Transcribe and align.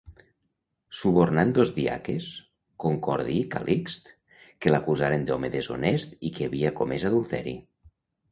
Subornant 0.99 1.51
dos 1.57 1.73
diaques, 1.75 2.29
Concordi 2.85 3.35
i 3.41 3.43
Calixt, 3.55 4.09
que 4.65 4.73
l'acusaren 4.75 5.27
d'home 5.29 5.51
deshonest 5.57 6.17
i 6.31 6.35
que 6.39 6.47
havia 6.51 6.75
comès 6.81 7.07
adulteri. 7.11 7.55